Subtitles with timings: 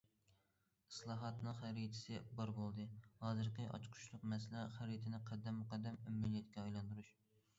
[0.91, 2.87] ئىسلاھاتنىڭ خەرىتىسى بار بولدى،
[3.25, 7.17] ھازىرقى ئاچقۇچلۇق مەسىلە خەرىتىنى قەدەممۇ قەدەم ئەمەلىيەتكە ئايلاندۇرۇش.